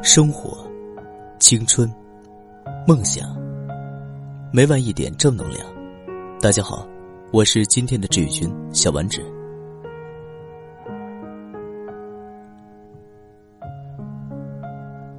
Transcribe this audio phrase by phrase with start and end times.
[0.00, 0.56] 生活、
[1.40, 1.92] 青春、
[2.86, 3.36] 梦想，
[4.52, 5.66] 每晚一点正能量。
[6.40, 6.86] 大家好，
[7.32, 9.20] 我是今天的治愈君小丸子。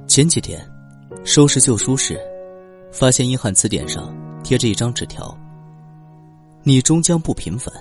[0.06, 0.66] 前几天
[1.24, 2.18] 收拾旧书时，
[2.90, 4.10] 发现英汉词典上
[4.42, 5.36] 贴着一张纸条
[6.64, 7.72] ：“你终将不平凡。”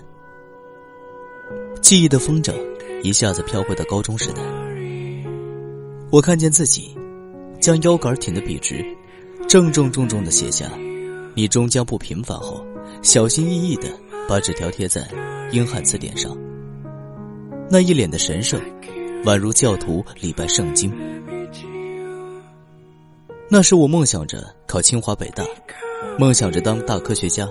[1.82, 2.54] 记忆的风筝
[3.04, 4.69] 一下子飘回到高中时代。
[6.12, 6.96] 我看见自己
[7.62, 8.84] 将腰杆挺得笔直，
[9.48, 10.72] 郑重重重的写下
[11.36, 12.66] “你终将不平凡”后，
[13.04, 13.88] 小心翼翼的
[14.28, 15.08] 把纸条贴在
[15.52, 16.36] 英汉词典上。
[17.70, 18.60] 那一脸的神圣，
[19.24, 20.92] 宛如教徒礼拜圣经。
[23.48, 25.46] 那时我梦想着考清华北大，
[26.18, 27.48] 梦想着当大科学家，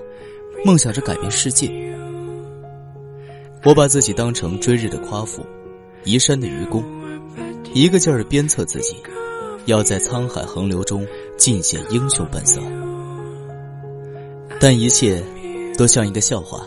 [0.65, 1.70] 梦想着改变世界。
[3.65, 5.46] 我把自己当成追日的夸父，
[6.02, 6.82] 移山的愚公，
[7.74, 8.96] 一个劲儿鞭策自己，
[9.66, 11.06] 要在沧海横流中
[11.37, 12.60] 尽显英雄本色。
[14.60, 15.23] 但一切
[15.76, 16.66] 都像一个笑话。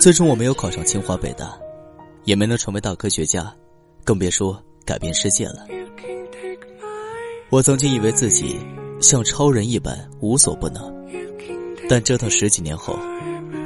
[0.00, 1.56] 最终我没有考上清华北大，
[2.24, 3.54] 也没能成为大科学家，
[4.02, 5.66] 更别说改变世界了。
[7.50, 8.58] 我曾经以为自己
[9.00, 10.92] 像超人一般无所不能，
[11.88, 12.98] 但折腾十几年后，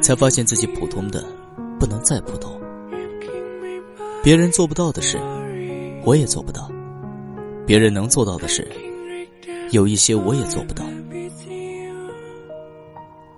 [0.02, 1.24] 才发现自己普通的
[1.78, 2.60] 不能再普通。
[4.22, 5.18] 别人做不到的事，
[6.04, 6.70] 我也做不到；
[7.66, 8.70] 别人能做到的事，
[9.70, 10.84] 有一些我也做不到。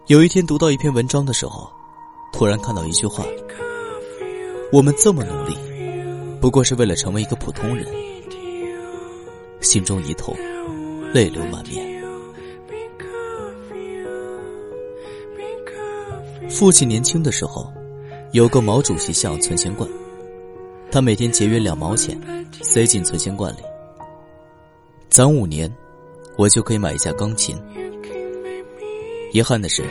[0.08, 1.70] 有一天读到一篇文章的时候，
[2.32, 3.24] 突然看到一句话
[4.72, 5.56] ：“我们这么努力，
[6.40, 7.86] 不过是为了成为一个普通人。”
[9.60, 10.36] 心中一痛，
[11.12, 11.86] 泪流满面。
[16.48, 17.72] 父亲年轻的时候，
[18.32, 19.88] 有个毛主席像存钱罐，
[20.96, 22.18] 他每天节约两毛钱，
[22.62, 23.58] 塞进存钱罐里。
[25.10, 25.70] 攒五年，
[26.38, 27.54] 我就可以买一架钢琴。
[29.30, 29.84] 遗憾的是，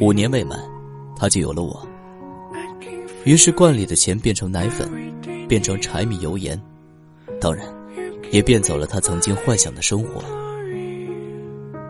[0.00, 0.56] 五年未满，
[1.16, 1.84] 他就有了我。
[3.24, 4.88] 于是罐里的钱变成奶粉，
[5.48, 6.56] 变成柴米油盐，
[7.40, 7.66] 当然。
[8.30, 10.22] 也变走了他曾经幻想的生活。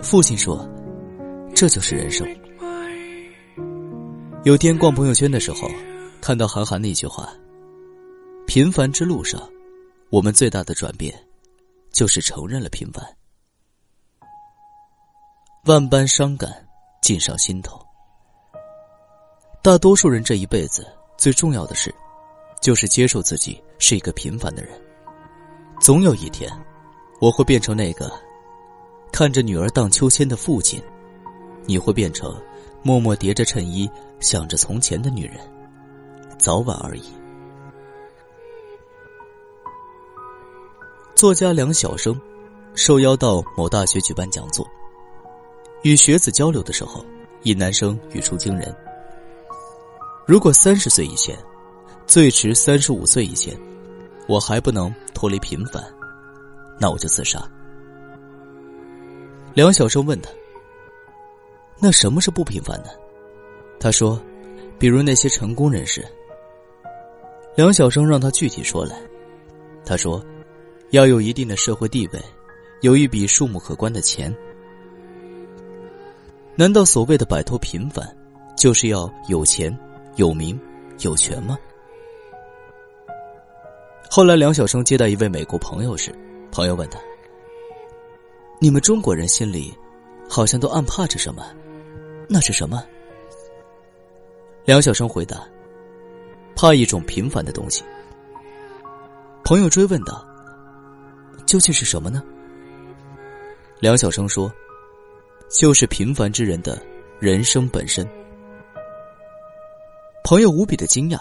[0.01, 0.67] 父亲说
[1.55, 2.27] ：“这就是人生。”
[4.45, 5.71] 有天逛朋友圈的时候，
[6.23, 7.29] 看到韩寒的一句话
[8.53, 9.41] ：“平凡之路上，
[10.11, 11.15] 我们最大的转变，
[11.93, 13.01] 就是承认了平凡。
[15.67, 16.67] 万般伤感
[17.01, 17.81] 尽上心头。
[19.63, 20.85] 大多数人这一辈子
[21.17, 21.95] 最重要的事，
[22.61, 24.77] 就是接受自己是一个平凡的人。”
[25.81, 26.51] 总有一天，
[27.21, 28.13] 我会变成那个
[29.13, 30.83] 看着女儿荡秋千的父亲，
[31.67, 32.37] 你会变成
[32.83, 35.37] 默默叠着衬衣想着从前的女人，
[36.37, 37.05] 早晚而已。
[41.21, 42.19] 作家梁晓声
[42.75, 44.67] 受邀到某大学举办讲座，
[45.83, 47.05] 与学子交流的时候，
[47.43, 48.75] 一男生语出惊人
[50.27, 51.37] ：“如果三十岁以前，
[52.07, 53.55] 最迟三十五岁以前。”
[54.29, 55.85] 我还不能脱离平凡，
[56.79, 57.47] 那我就自杀。
[59.53, 60.31] 梁晓声问他
[61.79, 62.89] ：“那什么是不平凡呢？”
[63.79, 64.19] 他说
[64.81, 66.03] ：“比如那些成功人士。”
[67.57, 68.99] 梁晓声让他具体说来。
[69.85, 70.25] 他说
[70.91, 72.21] ：“要有一定的社会地位，
[72.81, 74.35] 有一笔数目可观的钱。
[76.57, 78.05] 难道所谓的摆脱平凡，
[78.57, 79.77] 就是要有钱、
[80.17, 80.61] 有名、
[81.01, 81.59] 有权吗？”
[84.11, 86.13] 后来，梁晓声接待一位美国朋友时，
[86.51, 86.99] 朋友问他
[88.59, 89.73] ：“你们中国人心里，
[90.29, 91.47] 好像都暗怕着什么？
[92.29, 92.85] 那是什么？”
[94.67, 95.47] 梁晓声回答
[96.57, 97.85] ：“怕一种平凡的东西。”
[99.45, 100.23] 朋友追问道
[101.51, 102.23] ：“究竟是什么呢？”
[103.83, 104.53] 梁晓声说
[105.51, 106.81] ：“就是平凡之人的
[107.19, 108.09] 人生本身。”
[110.23, 111.19] 朋友无比的惊讶：“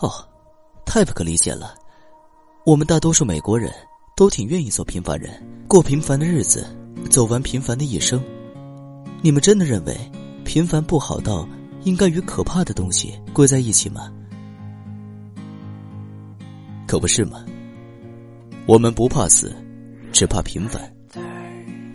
[0.00, 0.10] 哦。”
[0.86, 1.74] 太不可理解了，
[2.64, 3.72] 我们大多数美国人
[4.14, 6.64] 都挺愿意做平凡人，过平凡的日子，
[7.10, 8.22] 走完平凡的一生。
[9.20, 9.98] 你们真的认为
[10.44, 11.48] 平凡不好到
[11.82, 14.12] 应该与可怕的东西归在一起吗？
[16.86, 17.44] 可不是吗？
[18.66, 19.54] 我们不怕死，
[20.10, 20.80] 只怕平凡，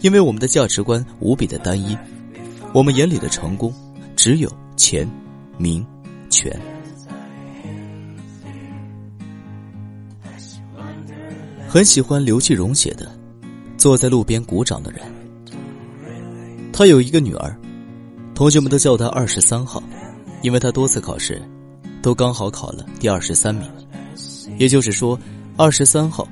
[0.02, 1.98] 因为我们的价值观无比的单一，
[2.74, 3.74] 我们眼里的成功
[4.16, 5.10] 只有钱、
[5.58, 5.84] 名、
[6.30, 6.56] 权。
[11.68, 13.06] 很喜欢刘继荣写的
[13.76, 15.02] 《坐在路边鼓掌的人》。
[16.72, 17.60] 他有一个女儿，
[18.36, 19.82] 同学们都叫他二十三号，
[20.44, 21.42] 因为他多次考试
[22.02, 23.68] 都刚好考了第二十三名。
[24.58, 25.20] 也就是说，
[25.58, 26.28] 二十三号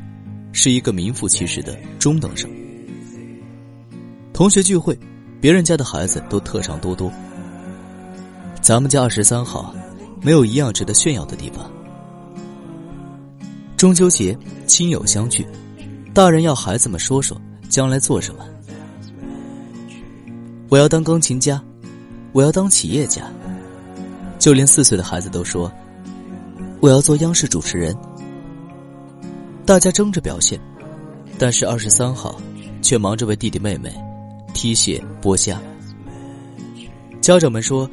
[0.59, 2.49] 是一个名副其实的中等生。
[4.33, 4.97] 同学聚会，
[5.39, 7.13] 别人家的孩子都特长多多，
[8.59, 9.71] 咱们家二十三号
[10.19, 11.71] 没有一样值得炫耀的地方。
[13.77, 15.45] 中秋节，亲友相聚，
[16.11, 17.39] 大人要孩子们说说
[17.69, 18.43] 将来做什么。
[20.69, 21.63] 我要当钢琴家，
[22.31, 23.21] 我要当企业家。
[24.39, 25.71] 就连四岁的孩子都说，
[26.79, 27.95] 我要做央视主持人。
[29.67, 30.57] 大家争着表现，
[31.37, 32.41] 但是二十三号
[32.81, 33.93] 却忙着为弟弟妹妹
[34.53, 35.61] 提鞋剥虾。
[37.19, 37.87] 家长们说，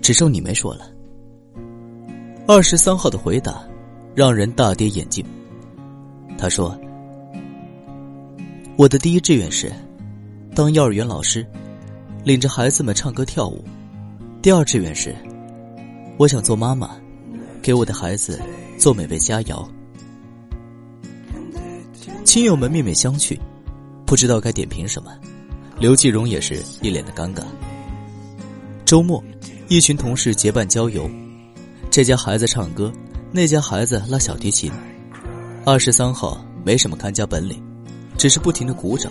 [0.00, 0.90] 只剩你没说了。
[2.48, 3.62] 二十三号的回答。
[4.14, 5.22] 让人大跌眼镜。
[6.38, 6.74] 他说
[8.78, 9.70] ：“我的第一志愿是
[10.54, 11.46] 当幼儿园老师，
[12.24, 13.62] 领着孩子们唱歌跳舞；
[14.40, 15.14] 第二志愿是
[16.16, 16.96] 我想做妈妈，
[17.60, 18.40] 给我的孩子
[18.78, 19.68] 做美味佳肴。”
[22.36, 23.34] 亲友们面面相觑，
[24.04, 25.10] 不知道该点评什么。
[25.78, 27.42] 刘继荣也是一脸的尴尬。
[28.84, 29.24] 周末，
[29.68, 31.10] 一群同事结伴郊游，
[31.90, 32.92] 这家孩子唱歌。
[33.32, 34.70] 那家孩子拉小提琴，
[35.64, 37.58] 二十三号没什么看家本领，
[38.18, 39.10] 只是不停的鼓掌，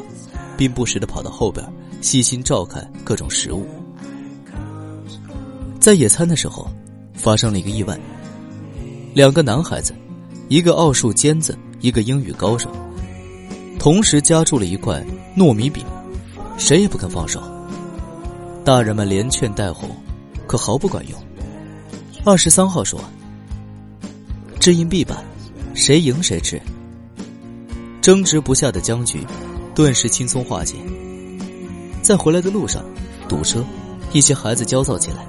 [0.56, 1.66] 并不时的跑到后边
[2.02, 3.66] 细心照看各种食物。
[5.80, 6.70] 在野餐的时候，
[7.16, 8.00] 发生了一个意外，
[9.16, 9.96] 两个男孩子，
[10.48, 12.70] 一个奥数尖子，一个英语高手，
[13.86, 15.00] 同时夹住了一块
[15.38, 15.86] 糯米饼，
[16.58, 17.40] 谁也不肯放手。
[18.64, 19.88] 大人们连劝带哄，
[20.48, 21.24] 可毫不管用。
[22.24, 23.00] 二十三号说。
[24.60, 25.24] 掷硬币吧，
[25.76, 26.60] 谁赢谁吃。
[28.02, 29.24] 争执不下的僵局，
[29.76, 30.78] 顿时轻松化解。
[32.02, 32.84] 在回来的路上，
[33.30, 33.64] 堵车，
[34.12, 35.24] 一些孩子焦躁起来。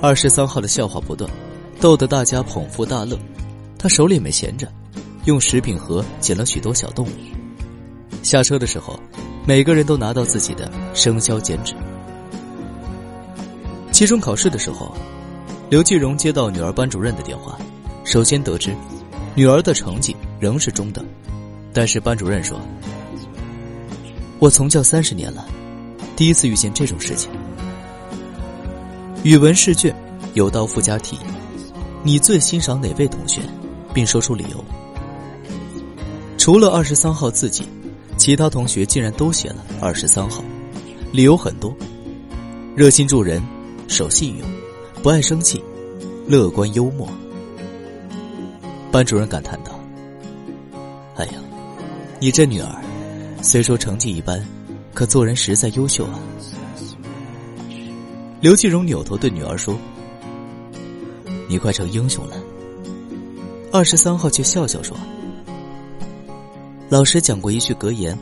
[0.00, 1.30] 二十三号的笑话不断，
[1.78, 3.16] 逗得大家捧腹大乐。
[3.78, 4.66] 他手里没闲着，
[5.26, 7.10] 用食品盒捡了许多小动物。
[8.24, 8.98] 下车的时候，
[9.46, 11.74] 每个人都拿到自己的生肖剪纸。
[13.92, 14.96] 期中考试的时候，
[15.68, 17.58] 刘继荣接到女儿班主任的电话。
[18.02, 18.74] 首先得知，
[19.34, 21.04] 女儿的成绩仍是中等，
[21.72, 22.58] 但是班主任说
[24.40, 25.46] ：“我从教三十年了，
[26.16, 27.30] 第一次遇见这种事情。”
[29.22, 29.94] 语文试卷
[30.34, 31.18] 有道附加题，
[32.02, 33.40] 你最欣赏哪位同学，
[33.92, 34.64] 并说出理由。
[36.36, 37.64] 除了二十三号自己，
[38.16, 40.42] 其他同学竟然都写了二十三号，
[41.12, 41.74] 理由很多：
[42.74, 43.42] 热心助人、
[43.88, 44.48] 守信用、
[45.02, 45.62] 不爱生气、
[46.26, 47.08] 乐观幽默。
[48.90, 49.78] 班主任感叹道
[51.16, 51.32] ：“哎呀，
[52.20, 52.82] 你这女儿，
[53.42, 54.40] 虽说成绩一般，
[54.94, 56.18] 可做人实在优秀啊。”
[58.40, 59.76] 刘继荣扭头对女儿说
[61.48, 62.36] ：“你快成英雄了。”
[63.72, 64.96] 二十三号却笑笑说
[66.94, 68.16] ：“老师讲过一句格言，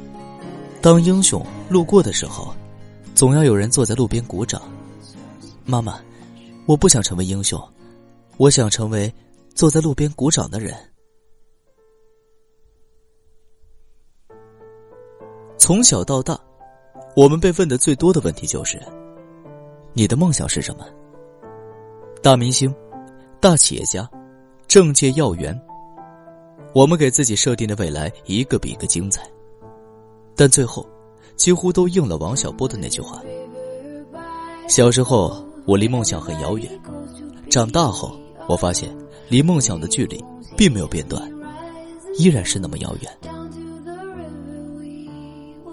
[0.81, 2.55] 当英雄路过的时候，
[3.15, 4.63] 总要有人坐在路边鼓掌。
[5.67, 6.01] 妈妈，
[6.65, 7.63] 我不想成为英雄，
[8.39, 9.13] 我想成为。”
[9.55, 10.75] 坐在路边鼓掌的人，
[15.59, 16.41] 从小到大，
[17.15, 18.81] 我们被问的最多的问题就是：
[19.93, 20.87] 你的梦想是什么？
[22.23, 22.75] 大明星、
[23.39, 24.11] 大企业家、
[24.67, 25.55] 政界要员，
[26.75, 29.23] 我们给自己设定的未来一个比一个精彩，
[30.35, 30.87] 但最后
[31.37, 33.23] 几乎都应了王小波的那句话：
[34.69, 36.81] 小时候我离梦想很遥远，
[37.51, 38.17] 长大后
[38.47, 38.95] 我发现。
[39.29, 40.23] 离梦想的距离
[40.59, 41.23] 并没有变短，
[42.19, 43.11] 依然是那么遥远。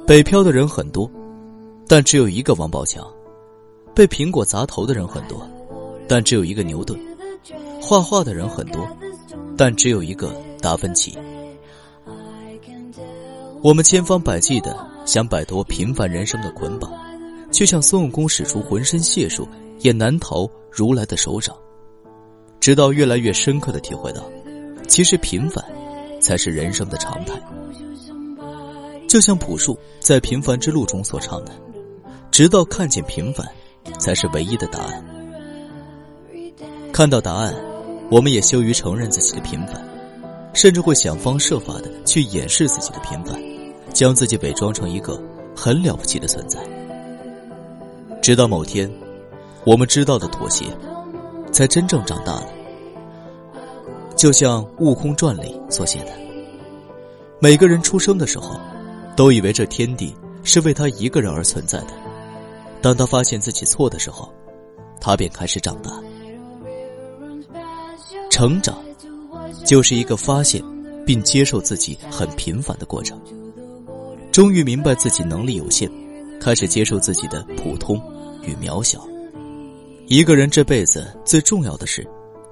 [0.08, 1.12] 北漂的人很多，
[1.86, 3.04] 但只有一个王宝强；
[3.94, 5.46] 被苹果砸头的人很多，
[6.08, 6.98] 但只有一个牛顿；
[7.82, 8.88] 画画的人很多，
[9.58, 11.18] 但只有一个达芬奇。
[13.62, 14.76] 我们千方百计的
[15.06, 16.92] 想摆脱平凡人生的捆绑，
[17.52, 19.48] 却像孙悟空使出浑身解数，
[19.80, 21.56] 也难逃如来的手掌。
[22.60, 24.24] 直到越来越深刻的体会到，
[24.88, 25.64] 其实平凡，
[26.22, 27.34] 才是人生的常态。
[29.08, 31.52] 就像朴树在《平凡之路》中所唱的
[32.32, 33.48] ：“直到看见平凡，
[33.98, 35.06] 才是唯一的答案。”
[36.94, 37.56] 看到答案，
[38.12, 39.84] 我们也羞于承认自己的平凡，
[40.54, 43.40] 甚至会想方设法的去掩饰自己的平凡，
[43.94, 45.22] 将自己伪装成一个
[45.56, 46.60] 很了不起的存在。
[48.22, 48.92] 直到某天，
[49.66, 50.66] 我们知道的妥协。
[51.52, 52.48] 才真正长大了，
[54.16, 56.12] 就像《悟空传》里所写的：
[57.40, 58.56] 每个人出生的时候，
[59.16, 61.88] 都以为这天地是为他一个人而存在的。
[62.84, 64.32] 当他发现自己错的时候，
[65.02, 65.92] 他便开始长大。
[68.30, 68.78] 成长，
[69.70, 70.64] 就是一个发现
[71.06, 73.22] 并接受自己很平凡的过程。
[74.32, 75.88] 终于明白自己能力有限，
[76.42, 78.02] 开始接受自己的普通
[78.42, 79.00] 与渺小。
[80.08, 82.04] 一个人这辈子最重要的事，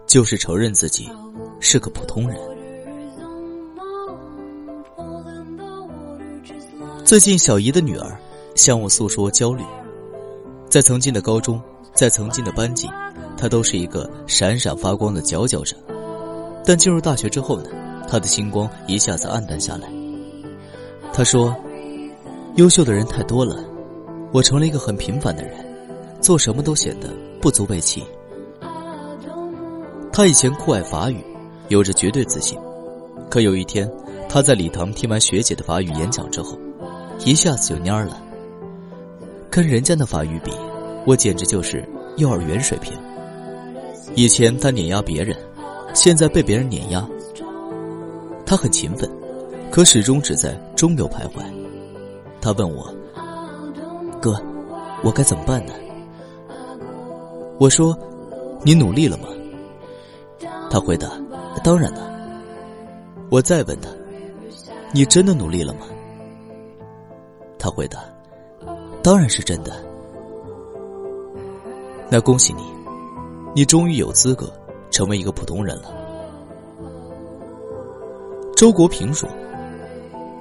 [0.06, 1.10] 就是承认自己
[1.60, 2.40] 是个普通人。
[7.04, 8.16] 最近，小姨的女儿
[8.54, 9.64] 向我诉说焦虑。
[10.70, 11.60] 在曾经的高中，
[11.96, 12.88] 在曾经的班级，
[13.36, 15.76] 她都是一个闪闪发光的佼佼者。
[16.68, 17.70] 但进入大学之后呢，
[18.10, 19.88] 他的星光一下子暗淡下来。
[21.14, 21.56] 他说
[22.58, 23.64] ：“优秀的人太多了，
[24.34, 25.54] 我成了一个很平凡的人，
[26.20, 27.08] 做什么都显得
[27.40, 28.04] 不足为奇。”
[30.12, 31.24] 他以前酷爱法语，
[31.70, 32.60] 有着绝对自信。
[33.30, 33.90] 可有一天，
[34.28, 36.60] 他在礼堂听完学姐的法语演讲之后，
[37.24, 38.22] 一下子就蔫了。
[39.50, 40.52] 跟人家的法语比，
[41.06, 42.92] 我简直就是幼儿园水平。
[44.16, 45.34] 以前他碾压别人，
[45.94, 47.08] 现在被别人碾压。
[48.46, 49.10] 他很勤奋，
[49.72, 51.42] 可始终只在中游徘徊。
[52.40, 52.94] 他问我
[54.22, 54.42] ：“哥，
[55.04, 55.74] 我该怎么办呢？”
[57.60, 57.98] 我说
[58.64, 59.28] ：“你努力了吗？”
[60.70, 61.10] 他回答
[61.64, 62.10] ：“当然了。”
[63.30, 63.90] 我再问他
[64.94, 65.82] ：“你真的努力了吗？”
[67.60, 68.00] 他回答。
[69.04, 69.72] 当然是真的。
[72.10, 72.64] 那恭喜你，
[73.56, 74.52] 你终于有资格
[74.92, 75.92] 成为一个普通人了。
[78.56, 79.30] 周国平说：“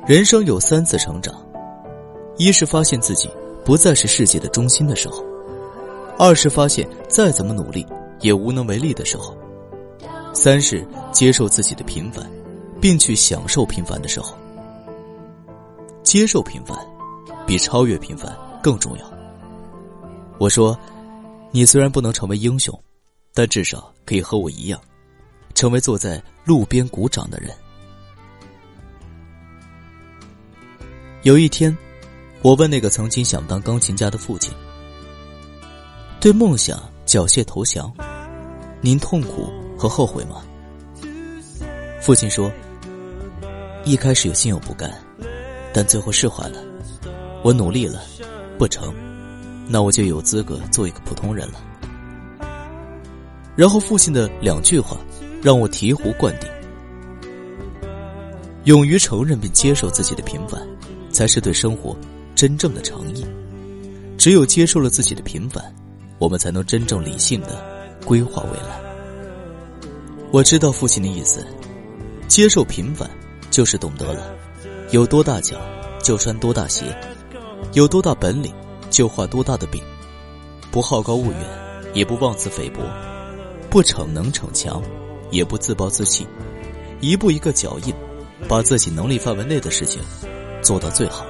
[0.07, 1.35] 人生有三次成长，
[2.37, 3.31] 一是发现自己
[3.65, 5.23] 不再是世界的中心的时候；
[6.19, 7.87] 二是发现再怎么努力
[8.21, 9.35] 也无能为力的时候；
[10.33, 12.25] 三是接受自己的平凡，
[12.81, 14.35] 并去享受平凡的时候。
[16.03, 16.79] 接受平凡，
[17.47, 19.05] 比超越平凡。”更重要。
[20.41, 20.77] 我说，
[21.53, 22.77] 你虽然不能成为英雄，
[23.33, 24.81] 但至少可以和我一样，
[25.55, 27.51] 成为坐在路边鼓掌的人。
[31.23, 31.77] 有一天，
[32.41, 34.55] 我问那个曾经想当钢琴家的父亲
[36.19, 37.93] ：“对梦想缴械投降，
[38.81, 40.43] 您痛苦和后悔吗？”
[42.01, 42.51] 父亲说
[43.85, 44.91] ：“一开始有心有不甘，
[45.75, 46.63] 但最后释怀了。
[47.43, 48.01] 我努力了。”
[48.59, 48.95] 不成，
[49.69, 51.61] 那我就有资格做一个普通人了。
[53.57, 54.99] 然后父亲的两句话，
[55.43, 56.49] 让我醍醐灌顶：
[58.65, 60.61] 勇于承认并接受自己的平凡，
[61.11, 61.97] 才是对生活
[62.35, 63.25] 真正的诚意。
[64.19, 65.65] 只有接受了自己的平凡，
[66.19, 67.65] 我们才能真正理性的
[68.05, 68.79] 规划未来。
[70.33, 71.47] 我知道父亲的意思，
[72.29, 73.09] 接受平凡，
[73.51, 74.35] 就是懂得了，
[74.91, 75.57] 有多大脚
[76.03, 76.85] 就穿多大鞋。
[77.73, 78.53] 有多大本领，
[78.91, 79.83] 就画多大的饼，
[80.71, 81.41] 不好高骛远，
[81.95, 82.81] 也不妄自菲薄，
[83.77, 84.83] 不逞能逞强，
[85.31, 86.27] 也不自暴自弃，
[87.03, 87.93] 一步一个脚印，
[88.49, 90.01] 把自己能力范围内的事情
[90.63, 91.27] 做到最好。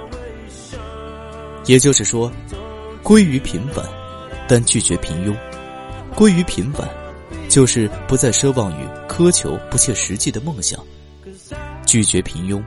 [1.64, 2.30] 也就是说，
[3.02, 3.84] 归于平凡，
[4.46, 5.36] 但拒绝平庸；
[6.14, 6.88] 归于平凡，
[7.48, 10.78] 就是不再奢望于苛求不切实际的梦想；
[11.84, 12.62] 拒绝平庸，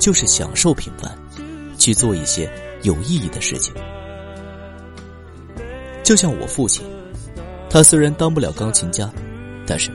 [0.00, 1.16] 就是享受平凡，
[1.78, 2.50] 去做一些。
[2.82, 3.72] 有意义的事情，
[6.02, 6.84] 就像我父亲，
[7.70, 9.08] 他虽然当不了钢琴家，
[9.64, 9.90] 但是，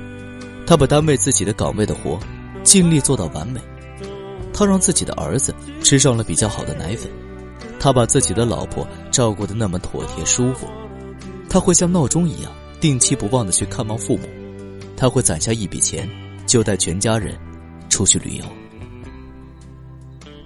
[0.65, 2.17] 他把单位自己的岗位的活
[2.63, 3.59] 尽力做到完美。
[4.53, 5.53] 他让自己的儿子
[5.83, 7.11] 吃上了比较好的奶粉，
[7.77, 10.65] 他把自己的老婆照顾的那么妥帖舒服。
[11.49, 14.23] 他会像闹钟一样定期不忘的去看望父母，
[14.95, 16.09] 他会攒下一笔钱
[16.47, 17.37] 就带全家人
[17.89, 18.45] 出去旅游。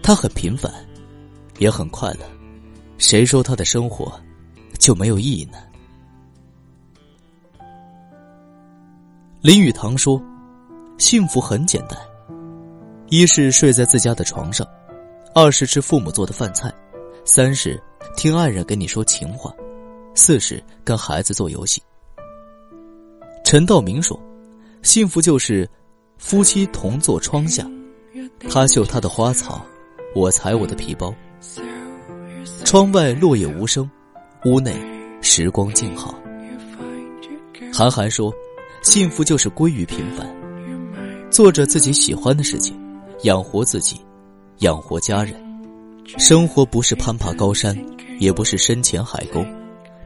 [0.02, 0.74] 他很平凡。
[1.60, 2.20] 也很快乐，
[2.98, 4.18] 谁说他的生活
[4.78, 5.58] 就没有意义呢？
[9.42, 10.22] 林语堂说
[11.00, 11.98] ：“幸福很简单，
[13.08, 14.68] 一是睡在自家的床上，
[15.34, 16.70] 二是吃父母做的饭菜，
[17.24, 17.82] 三是
[18.18, 19.54] 听爱人跟你说情话，
[20.14, 21.82] 四是跟孩子做游戏。”
[23.46, 24.20] 陈道明说
[24.84, 25.66] ：“幸福就是
[26.18, 27.66] 夫妻同坐窗下，
[28.50, 29.66] 他绣他的花草，
[30.14, 31.16] 我裁我的皮包。”
[32.66, 33.90] 窗外落叶无声，
[34.44, 34.76] 屋内
[35.22, 36.14] 时光静好。
[37.72, 38.34] 韩寒说
[38.82, 40.28] ：“幸福就是归于平凡，
[41.30, 42.76] 做着自己喜欢的事情，
[43.24, 44.00] 养活自己，
[44.60, 45.34] 养活家人。
[46.18, 47.78] 生活不是攀爬高山，
[48.20, 49.46] 也不是深潜海沟，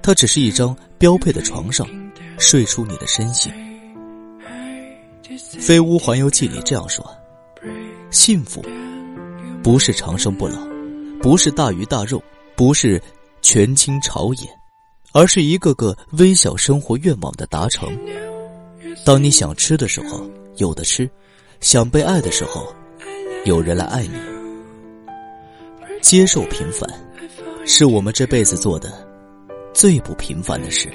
[0.01, 1.87] 它只是一张标配的床上，
[2.37, 3.51] 睡出你的身形。”
[5.59, 7.05] 《飞屋环游记》里这样说
[8.11, 8.63] ：“幸福
[9.63, 10.57] 不是长生不老。”
[11.21, 12.21] 不是大鱼大肉，
[12.53, 13.01] 不是
[13.41, 14.49] 权倾朝野，
[15.13, 17.89] 而是一个个微小生活愿望的达成。
[19.05, 21.09] 当你想吃的时候有的吃，
[21.59, 22.73] 想被爱的时候
[23.45, 24.17] 有人来爱你。
[26.01, 26.87] 接受平凡，
[27.65, 29.07] 是我们这辈子做的
[29.73, 30.91] 最不平凡的事。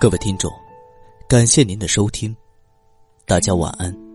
[0.00, 0.50] 各位听众，
[1.28, 2.34] 感谢您的收听，
[3.26, 4.07] 大家晚安。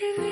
[0.00, 0.27] 一